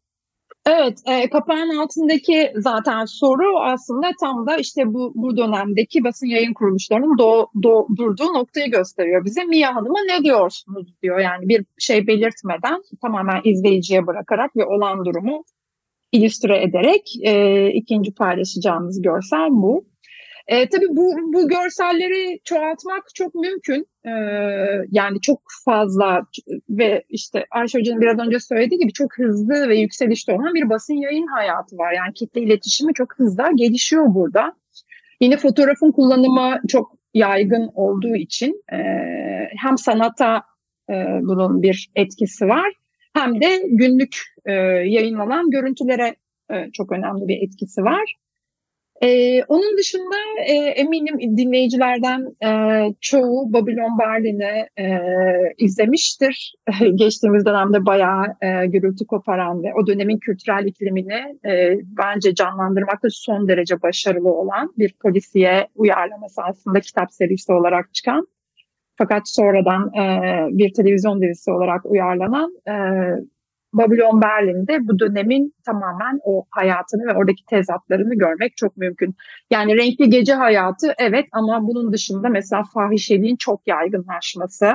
Evet, 0.66 1.00
e, 1.06 1.30
kapağın 1.30 1.78
altındaki 1.78 2.52
zaten 2.56 3.06
soru 3.06 3.60
aslında 3.60 4.12
tam 4.20 4.48
da 4.48 4.58
işte 4.58 4.94
bu 4.94 5.12
bu 5.16 5.38
dönemdeki 5.38 6.04
basın 6.04 6.28
yayın 6.28 6.54
kuruluşlarının 6.54 7.18
do, 7.18 7.48
do, 7.64 7.88
durduğu 7.98 8.34
noktayı 8.34 8.72
gösteriyor 8.72 9.26
bize. 9.26 9.44
Mia 9.44 9.76
Hanım'a 9.76 10.00
ne 10.06 10.24
diyorsunuz 10.24 10.94
diyor 11.04 11.20
yani 11.20 11.48
bir 11.48 11.66
şey 11.78 12.08
belirtmeden 12.08 12.82
tamamen 13.02 13.42
izleyiciye 13.44 14.08
bırakarak 14.08 14.56
ve 14.56 14.66
olan 14.66 15.06
durumu 15.06 15.44
illüstre 16.12 16.64
ederek 16.64 17.14
e, 17.24 17.68
ikinci 17.68 18.14
paylaşacağımız 18.14 19.02
görsel 19.02 19.50
bu. 19.50 19.86
E, 20.48 20.70
tabii 20.70 20.88
bu, 20.90 21.16
bu 21.34 21.48
görselleri 21.48 22.40
çoğaltmak 22.44 23.04
çok 23.16 23.36
mümkün. 23.36 23.88
E, 24.06 24.12
yani 24.92 25.22
çok 25.22 25.42
fazla 25.66 26.22
ve 26.70 27.04
işte 27.10 27.46
Ayşe 27.52 27.80
Hoca'nın 27.80 28.02
biraz 28.02 28.20
önce 28.20 28.40
söylediği 28.40 28.80
gibi 28.80 28.94
çok 28.94 29.18
hızlı 29.18 29.70
ve 29.70 29.78
yükselişte 29.78 30.34
olan 30.34 30.54
bir 30.54 30.70
basın 30.70 30.94
yayın 30.94 31.28
hayatı 31.28 31.78
var. 31.78 31.94
Yani 31.94 32.14
kitle 32.14 32.42
iletişimi 32.42 32.94
çok 32.94 33.20
hızlı 33.20 33.44
gelişiyor 33.56 34.06
burada. 34.16 34.54
Yine 35.22 35.38
fotoğrafın 35.38 35.92
kullanımı 35.92 36.62
çok 36.68 36.92
yaygın 37.14 37.70
olduğu 37.74 38.16
için 38.16 38.64
e, 38.74 38.78
hem 39.58 39.78
sanata 39.78 40.44
e, 40.90 40.94
bunun 41.22 41.62
bir 41.62 41.92
etkisi 41.96 42.48
var 42.48 42.74
hem 43.14 43.42
de 43.42 43.62
günlük 43.68 44.18
e, 44.46 44.54
yayınlanan 44.86 45.50
görüntülere 45.50 46.16
e, 46.52 46.72
çok 46.72 46.92
önemli 46.92 47.28
bir 47.28 47.48
etkisi 47.48 47.84
var. 47.84 48.16
Ee, 49.04 49.44
onun 49.48 49.78
dışında 49.78 50.16
e, 50.46 50.54
eminim 50.54 51.38
dinleyicilerden 51.38 52.36
e, 52.44 52.50
çoğu 53.02 53.54
Babylon 53.54 54.00
Berlin'i 54.00 54.68
e, 54.80 55.00
izlemiştir. 55.58 56.56
Geçtiğimiz 56.96 57.46
dönemde 57.46 57.86
bayağı 57.86 58.26
e, 58.42 58.66
gürültü 58.68 59.06
koparan 59.06 59.64
ve 59.64 59.74
o 59.74 59.88
dönemin 59.88 60.18
kültürel 60.18 60.66
iklimini 60.66 61.40
e, 61.46 61.78
bence 61.84 62.36
canlandırmakta 62.36 63.08
son 63.12 63.48
derece 63.48 63.82
başarılı 63.82 64.34
olan 64.34 64.74
bir 64.78 64.94
polisiye 65.02 65.68
uyarlaması 65.76 66.42
aslında 66.42 66.80
kitap 66.80 67.14
serisi 67.14 67.54
olarak 67.54 67.94
çıkan. 67.94 68.28
Fakat 68.98 69.30
sonradan 69.30 69.94
e, 69.94 70.58
bir 70.58 70.74
televizyon 70.74 71.22
dizisi 71.22 71.52
olarak 71.52 71.86
uyarlanan 71.86 72.54
e, 72.68 72.74
Babylon 73.74 74.22
Berlin'de 74.22 74.88
bu 74.88 75.00
dönemin 75.00 75.54
tamamen 75.66 76.20
o 76.24 76.46
hayatını 76.50 77.08
ve 77.08 77.18
oradaki 77.18 77.46
tezatlarını 77.46 78.16
görmek 78.16 78.58
çok 78.58 78.78
mümkün. 78.78 79.16
Yani 79.52 79.78
renkli 79.78 80.10
gece 80.10 80.34
hayatı 80.34 80.94
evet 80.98 81.26
ama 81.32 81.68
bunun 81.68 81.94
dışında 81.94 82.30
mesela 82.30 82.64
fahişeliğin 82.74 83.36
çok 83.36 83.68
yaygınlaşması 83.68 84.74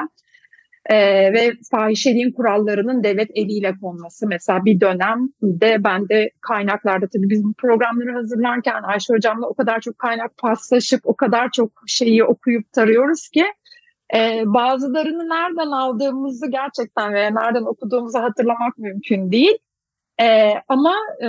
e, 0.87 0.97
ve 1.33 1.53
fahişeliğin 1.71 2.33
kurallarının 2.33 3.05
devlet 3.05 3.31
eliyle 3.35 3.75
konması. 3.81 4.27
Mesela 4.27 4.65
bir 4.65 4.81
dönemde 4.81 5.85
ben 5.85 6.09
de 6.09 6.31
kaynaklarda 6.41 7.07
tabii 7.07 7.31
biz 7.31 7.45
bu 7.45 7.53
programları 7.53 8.13
hazırlarken 8.13 8.83
Ayşe 8.83 9.15
Hocam'la 9.15 9.47
o 9.47 9.55
kadar 9.55 9.81
çok 9.81 9.99
kaynak 9.99 10.39
paslaşıp 10.39 11.01
o 11.05 11.17
kadar 11.17 11.51
çok 11.51 11.71
şeyi 11.87 12.25
okuyup 12.25 12.73
tarıyoruz 12.73 13.29
ki 13.29 13.45
ee, 14.15 14.43
bazılarını 14.47 15.29
nereden 15.29 15.71
aldığımızı 15.71 16.51
gerçekten 16.51 17.13
veya 17.13 17.31
nereden 17.31 17.63
okuduğumuzu 17.63 18.19
hatırlamak 18.19 18.79
mümkün 18.79 19.33
değil. 19.33 19.59
Ee, 20.21 20.53
ama 20.69 20.95
e, 21.23 21.29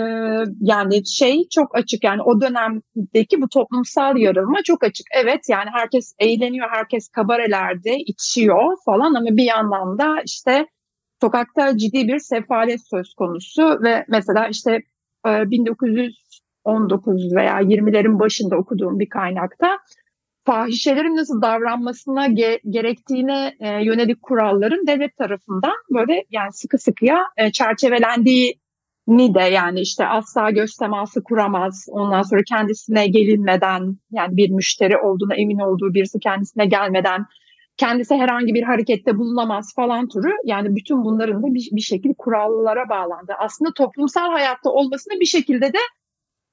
yani 0.62 1.08
şey 1.08 1.50
çok 1.50 1.76
açık 1.78 2.04
yani 2.04 2.22
o 2.22 2.42
dönemdeki 2.42 3.42
bu 3.42 3.50
toplumsal 3.50 4.18
yarılma 4.18 4.64
çok 4.64 4.84
açık. 4.84 5.08
Evet 5.12 5.42
yani 5.50 5.70
herkes 5.74 6.16
eğleniyor, 6.20 6.70
herkes 6.72 7.10
kabarelerde 7.10 7.98
içiyor 7.98 8.78
falan 8.86 9.14
ama 9.14 9.28
bir 9.32 9.44
yandan 9.44 9.98
da 9.98 10.22
işte 10.26 10.68
sokakta 11.22 11.78
ciddi 11.78 12.08
bir 12.08 12.20
sefalet 12.20 12.88
söz 12.90 13.14
konusu 13.14 13.80
ve 13.84 14.06
mesela 14.08 14.48
işte 14.48 14.82
e, 15.28 15.52
1919 15.52 17.36
veya 17.36 17.62
20'lerin 17.62 18.20
başında 18.20 18.56
okuduğum 18.58 19.00
bir 19.00 19.10
kaynakta 19.10 19.80
fahişelerin 20.48 21.16
nasıl 21.16 21.42
davranmasına 21.42 22.28
ge- 22.28 22.60
gerektiğine 22.70 23.56
e, 23.60 23.84
yönelik 23.84 24.22
kuralların 24.22 24.88
devlet 24.88 25.18
tarafından 25.18 25.74
böyle 25.94 26.26
yani 26.32 26.54
sıkı 26.54 26.78
sıkıya 26.78 27.24
e, 27.38 27.52
çerçevelendiğini 27.52 29.34
de 29.34 29.42
yani 29.42 29.80
işte 29.80 30.08
asla 30.08 30.50
göz 30.52 30.76
teması 30.76 31.24
kuramaz. 31.24 31.86
Ondan 31.92 32.22
sonra 32.22 32.42
kendisine 32.50 33.08
gelinmeden 33.08 33.98
yani 34.12 34.38
bir 34.38 34.50
müşteri 34.50 34.98
olduğuna 34.98 35.36
emin 35.36 35.60
olduğu 35.60 35.94
birisi 35.94 36.20
kendisine 36.20 36.66
gelmeden 36.66 37.26
kendisi 37.78 38.16
herhangi 38.16 38.54
bir 38.54 38.64
harekette 38.64 39.18
bulunamaz 39.18 39.74
falan 39.76 40.08
türü. 40.08 40.32
Yani 40.44 40.76
bütün 40.76 41.04
bunların 41.04 41.44
da 41.44 41.48
bir, 41.54 41.70
bir 41.72 41.82
şekilde 41.82 42.14
kurallara 42.18 42.90
bağlandı. 42.90 43.34
Aslında 43.40 43.74
toplumsal 43.74 44.32
hayatta 44.32 44.70
olmasını 44.70 45.20
bir 45.20 45.26
şekilde 45.26 45.74
de 45.74 45.80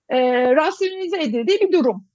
e, 0.08 0.18
rasyonize 0.56 1.22
edildiği 1.22 1.60
bir 1.60 1.72
durum. 1.72 2.13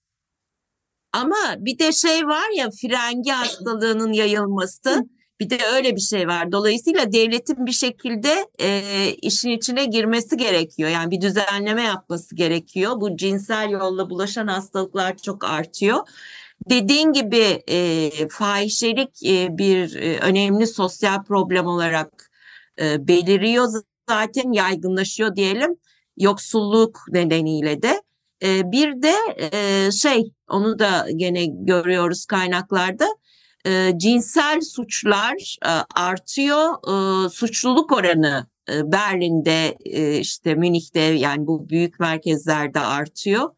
Ama 1.14 1.56
bir 1.58 1.80
de 1.80 1.92
şey 1.92 2.28
var 2.28 2.58
ya 2.58 2.70
frengi 2.82 3.32
hastalığının 3.32 4.14
yayılması. 4.14 5.06
Bir 5.40 5.50
de 5.50 5.58
öyle 5.76 5.96
bir 5.96 6.02
şey 6.02 6.28
var. 6.28 6.52
Dolayısıyla 6.52 7.12
devletin 7.12 7.66
bir 7.66 7.72
şekilde 7.72 8.48
e, 8.62 8.82
işin 9.22 9.50
içine 9.50 9.86
girmesi 9.86 10.38
gerekiyor. 10.38 10.90
Yani 10.90 11.12
bir 11.12 11.22
düzenleme 11.22 11.84
yapması 11.84 12.36
gerekiyor. 12.36 13.02
Bu 13.02 13.18
cinsel 13.18 13.70
yolla 13.70 14.10
bulaşan 14.10 14.48
hastalıklar 14.48 15.18
çok 15.18 15.46
artıyor. 15.46 15.98
Dediğin 16.70 17.14
gibi 17.14 17.64
e, 17.68 18.10
fahişelik 18.30 19.26
e, 19.26 19.58
bir 19.58 19.96
e, 19.96 20.20
önemli 20.20 20.68
sosyal 20.68 21.24
problem 21.24 21.66
olarak 21.66 22.32
e, 22.82 23.08
beliriyor 23.08 23.68
zaten 24.10 24.52
yaygınlaşıyor 24.52 25.36
diyelim. 25.36 25.76
Yoksulluk 26.18 27.00
nedeniyle 27.12 27.82
de. 27.82 28.02
E, 28.44 28.72
bir 28.72 29.02
de 29.02 29.14
e, 29.38 29.92
şey 29.92 30.34
onu 30.50 30.80
da 30.80 31.08
gene 31.16 31.46
görüyoruz 31.46 32.26
kaynaklarda 32.26 33.08
e, 33.66 33.92
cinsel 33.98 34.62
suçlar 34.62 35.58
e, 35.66 35.72
artıyor 35.96 36.74
e, 36.88 37.30
suçluluk 37.30 37.92
oranı 37.92 38.48
e, 38.72 38.92
Berlin'de 38.92 39.78
e, 39.86 40.18
işte 40.18 40.56
Münih'te 40.56 41.00
yani 41.00 41.48
bu 41.48 41.70
büyük 41.70 42.00
merkezlerde 42.00 42.80
artıyor. 42.80 43.50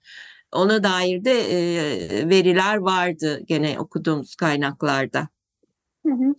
Ona 0.51 0.83
dair 0.83 1.25
de 1.25 1.31
e, 1.31 2.29
veriler 2.29 2.77
vardı 2.77 3.41
gene 3.45 3.79
okuduğumuz 3.79 4.35
kaynaklarda. 4.35 5.27
Hı 6.05 6.13
hı. 6.13 6.35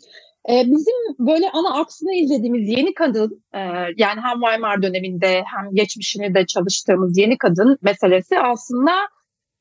E, 0.48 0.62
bizim 0.66 1.26
böyle 1.26 1.50
ana 1.50 1.81
aksını 1.81 2.14
izlediğimiz 2.14 2.68
yeni 2.68 2.94
kadın 2.94 3.44
e, 3.55 3.59
yani 3.96 4.20
hem 4.20 4.40
Weimar 4.40 4.83
döneminde 4.83 5.44
hem 5.46 5.74
geçmişini 5.74 6.35
de 6.35 6.46
çalıştığımız 6.46 7.18
yeni 7.18 7.38
kadın 7.38 7.78
meselesi 7.83 8.38
aslında 8.38 8.92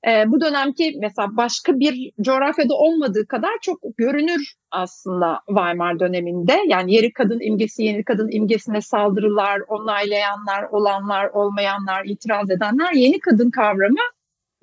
e, 0.07 0.31
bu 0.31 0.41
dönemki 0.41 0.97
mesela 1.01 1.27
başka 1.37 1.79
bir 1.79 2.11
coğrafyada 2.21 2.73
olmadığı 2.73 3.27
kadar 3.27 3.51
çok 3.61 3.79
görünür 3.97 4.53
aslında 4.71 5.39
Weimar 5.47 5.99
döneminde. 5.99 6.59
Yani 6.67 6.93
yeri 6.93 7.13
kadın 7.13 7.39
imgesi, 7.41 7.83
yeni 7.83 8.03
kadın 8.03 8.29
imgesine 8.31 8.81
saldırılar, 8.81 9.59
onaylayanlar, 9.67 10.63
olanlar, 10.71 11.25
olmayanlar, 11.25 12.05
itiraz 12.05 12.49
edenler 12.49 12.93
yeni 12.93 13.19
kadın 13.19 13.51
kavramı 13.51 13.99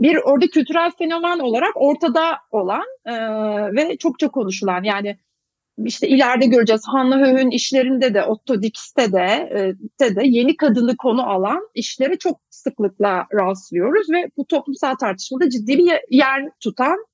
bir 0.01 0.17
orada 0.17 0.47
kültürel 0.47 0.91
fenomen 0.99 1.39
olarak 1.39 1.73
ortada 1.75 2.39
olan 2.51 2.85
e, 3.05 3.13
ve 3.77 3.97
çokça 3.97 4.29
konuşulan 4.29 4.83
yani 4.83 5.19
işte 5.85 6.09
ileride 6.09 6.47
göreceğiz 6.47 6.83
Hannah 6.87 7.19
Höh'ün 7.19 7.51
işlerinde 7.51 8.15
de 8.15 8.25
Otto 8.25 8.63
Dix'te 8.63 9.13
de, 9.13 9.51
e, 10.01 10.17
de 10.17 10.23
yeni 10.25 10.57
kadını 10.57 10.97
konu 10.97 11.31
alan 11.31 11.69
işlere 11.75 12.19
çok 12.19 12.41
sıklıkla 12.51 13.27
rastlıyoruz 13.35 14.11
ve 14.11 14.31
bu 14.37 14.47
toplumsal 14.47 14.95
tartışmada 14.95 15.51
ciddi 15.51 15.79
bir 15.79 15.93
yer 16.11 16.51
tutan 16.61 17.07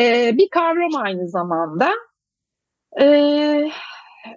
e, 0.00 0.30
bir 0.36 0.48
kavram 0.50 0.96
aynı 0.96 1.28
zamanda. 1.28 1.90
E, 3.00 3.04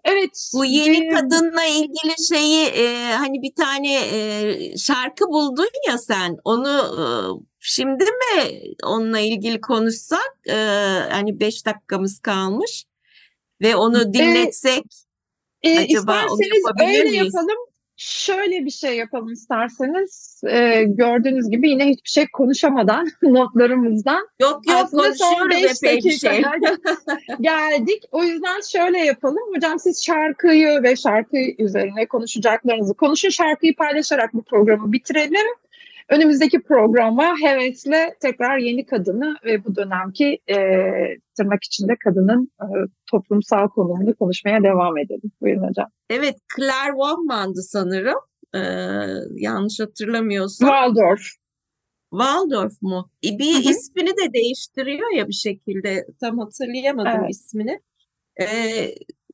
evet. 0.03 0.51
Bu 0.53 0.65
yeni 0.65 1.09
kadınla 1.09 1.63
ilgili 1.63 2.27
şeyi 2.27 2.65
e, 2.65 3.13
hani 3.13 3.41
bir 3.41 3.55
tane 3.55 3.95
e, 3.95 4.77
şarkı 4.77 5.25
buldun 5.25 5.69
ya 5.87 5.97
sen 5.97 6.37
onu 6.43 6.79
e, 6.79 7.05
şimdi 7.59 8.03
mi 8.03 8.61
onunla 8.83 9.19
ilgili 9.19 9.61
konuşsak 9.61 10.33
e, 10.49 10.55
hani 11.09 11.39
beş 11.39 11.65
dakikamız 11.65 12.19
kalmış 12.19 12.85
ve 13.63 13.75
onu 13.75 14.13
dinletsek 14.13 14.85
e, 15.61 15.69
e, 15.69 15.79
acaba 15.79 16.25
onu 16.29 16.39
yapabilir 16.55 16.99
öyle 16.99 17.09
miyiz? 17.09 17.33
yapalım. 17.33 17.57
Şöyle 17.97 18.65
bir 18.65 18.69
şey 18.69 18.97
yapalım 18.97 19.31
isterseniz. 19.31 20.41
E, 20.47 20.83
gördüğünüz 20.83 21.49
gibi 21.49 21.69
yine 21.69 21.89
hiçbir 21.89 22.09
şey 22.09 22.27
konuşamadan 22.33 23.07
notlarımızdan. 23.23 24.27
Yok 24.41 24.61
yok 24.67 24.77
Aslında 24.83 25.03
konuşuyoruz 25.03 25.83
epey 25.83 25.97
bir 25.97 26.11
şey. 26.11 26.41
geldik. 27.41 28.03
O 28.11 28.23
yüzden 28.23 28.61
şöyle 28.71 28.99
yapalım. 28.99 29.55
Hocam 29.55 29.79
siz 29.79 30.03
şarkıyı 30.03 30.83
ve 30.83 30.95
şarkı 30.95 31.37
üzerine 31.59 32.07
konuşacaklarınızı 32.07 32.93
konuşun. 32.93 33.29
Şarkıyı 33.29 33.75
paylaşarak 33.75 34.33
bu 34.33 34.43
programı 34.43 34.91
bitirelim. 34.91 35.47
Önümüzdeki 36.09 36.61
programa 36.61 37.35
hevesle 37.41 38.15
tekrar 38.21 38.57
yeni 38.57 38.85
kadını 38.85 39.35
ve 39.45 39.65
bu 39.65 39.75
dönemki 39.75 40.39
e, 40.49 40.57
tırnak 41.37 41.63
içinde 41.63 41.95
kadının 42.03 42.51
e, 42.61 42.67
toplumsal 43.11 43.67
konumunu 43.67 44.15
konuşmaya 44.15 44.63
devam 44.63 44.97
edelim. 44.97 45.31
Buyurun 45.41 45.67
hocam. 45.67 45.87
Evet, 46.09 46.35
Claire 46.55 46.93
Wahman'dı 46.97 47.61
sanırım. 47.61 48.19
Ee, 48.55 48.59
yanlış 49.35 49.79
hatırlamıyorsam. 49.79 50.69
Waldorf. 50.69 51.21
Waldorf 52.11 52.81
mu? 52.81 53.09
E, 53.25 53.37
bir 53.39 53.53
Hı-hı. 53.53 53.71
ismini 53.71 54.09
de 54.09 54.33
değiştiriyor 54.33 55.13
ya 55.13 55.27
bir 55.27 55.33
şekilde. 55.33 56.05
Tam 56.19 56.39
hatırlayamadım 56.39 57.19
evet. 57.21 57.29
ismini. 57.29 57.79
Ee, 58.41 58.45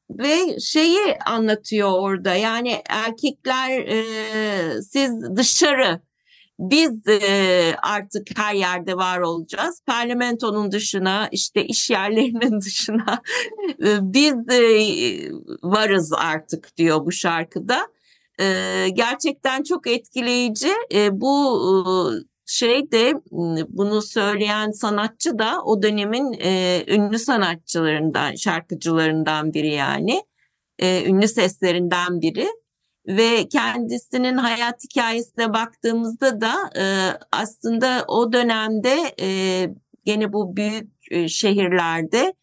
ve 0.10 0.60
şeyi 0.60 1.18
anlatıyor 1.26 1.90
orada 1.92 2.36
yani 2.36 2.76
erkekler 2.90 3.80
e, 3.80 4.02
siz 4.82 5.36
dışarı 5.36 6.02
biz 6.60 7.08
e, 7.08 7.76
artık 7.82 8.28
her 8.40 8.54
yerde 8.54 8.96
var 8.96 9.20
olacağız. 9.20 9.82
Parlamentonun 9.86 10.72
dışına, 10.72 11.30
işte 11.32 11.66
iş 11.66 11.90
yerlerinin 11.90 12.62
dışına 12.66 13.22
e, 13.84 13.98
biz 14.02 14.50
e, 14.50 15.32
varız 15.64 16.14
artık 16.14 16.78
diyor 16.78 17.06
bu 17.06 17.12
şarkıda. 17.12 17.88
E, 18.40 18.86
gerçekten 18.94 19.64
çok 19.64 19.88
etkileyici. 19.88 20.72
E, 20.94 21.22
bu 21.22 21.62
e, 21.64 21.84
şey 22.46 22.92
de 22.92 23.14
bunu 23.70 24.02
söyleyen 24.02 24.72
sanatçı 24.72 25.40
da 25.40 25.64
o 25.64 25.82
dönemin 25.82 26.34
e, 26.40 26.84
ünlü 26.88 27.20
sanatçılarından, 27.20 28.36
şarkıcılarından 28.36 29.54
biri 29.54 29.72
yani. 29.74 30.24
E, 30.80 31.06
ünlü 31.06 31.28
seslerinden 31.28 32.22
biri 32.22 32.48
ve 33.10 33.50
kendisinin 33.50 34.38
hayat 34.38 34.84
hikayesine 34.84 35.54
baktığımızda 35.54 36.42
da 36.42 36.54
e, 36.78 36.84
aslında 37.32 38.06
o 38.08 38.34
dönemde 38.34 38.98
e, 39.22 39.30
gene 40.06 40.34
bu 40.34 40.56
büyük 40.56 40.90
e, 41.12 41.28
şehirlerde 41.28 42.34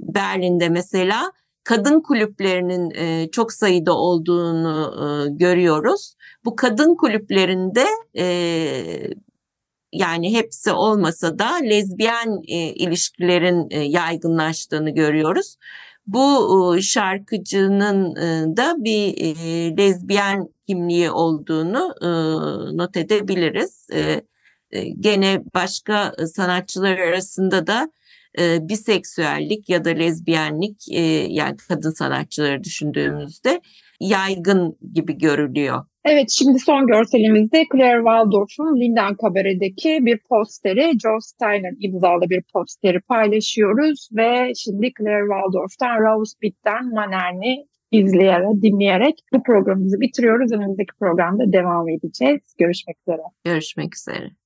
Berlin'de 0.00 0.68
mesela 0.68 1.32
kadın 1.64 2.00
kulüplerinin 2.00 2.90
e, 2.90 3.30
çok 3.30 3.52
sayıda 3.52 3.92
olduğunu 3.92 4.94
e, 4.96 5.30
görüyoruz. 5.30 6.14
Bu 6.44 6.56
kadın 6.56 6.94
kulüplerinde 6.96 7.86
e, 8.18 8.26
yani 9.92 10.34
hepsi 10.34 10.72
olmasa 10.72 11.38
da 11.38 11.54
lezbiyen 11.54 12.42
e, 12.48 12.56
ilişkilerin 12.56 13.66
e, 13.70 13.78
yaygınlaştığını 13.78 14.90
görüyoruz. 14.90 15.56
Bu 16.12 16.76
e, 16.76 16.82
şarkıcının 16.82 18.16
e, 18.16 18.56
da 18.56 18.74
bir 18.78 19.14
e, 19.18 19.76
lezbiyen 19.76 20.48
kimliği 20.66 21.10
olduğunu 21.10 21.94
not 22.76 22.96
edebiliriz. 22.96 23.86
Gene 25.00 25.42
başka 25.54 26.14
sanatçılar 26.34 26.98
arasında 26.98 27.66
da 27.66 27.92
e, 28.38 28.68
biseksüellik 28.68 29.68
ya 29.68 29.84
da 29.84 29.90
lezbiyenlik 29.90 30.88
yani 31.28 31.56
kadın 31.68 31.90
sanatçıları 31.90 32.64
düşündüğümüzde 32.64 33.60
yaygın 34.00 34.78
gibi 34.92 35.18
görülüyor. 35.18 35.84
Evet 36.04 36.30
şimdi 36.30 36.58
son 36.58 36.86
görselimizde 36.86 37.64
Claire 37.72 37.98
Waldorf'un 37.98 38.80
Linden 38.80 39.14
Kabare'deki 39.14 39.98
bir 40.06 40.18
posteri, 40.28 40.92
Joe 41.02 41.20
Steiner 41.20 41.74
imzalı 41.80 42.30
bir 42.30 42.42
posteri 42.52 43.00
paylaşıyoruz 43.00 44.08
ve 44.16 44.52
şimdi 44.54 44.90
Claire 44.98 45.26
Waldorf'tan 45.32 45.96
Rose 46.00 46.32
Bitt'ten 46.42 46.94
Manerni 46.94 47.66
izleyerek, 47.90 48.62
dinleyerek 48.62 49.14
bu 49.32 49.42
programımızı 49.42 50.00
bitiriyoruz. 50.00 50.52
Önümüzdeki 50.52 50.92
programda 51.00 51.52
devam 51.52 51.88
edeceğiz. 51.88 52.40
Görüşmek 52.58 52.96
üzere. 53.06 53.22
Görüşmek 53.44 53.96
üzere. 53.96 54.40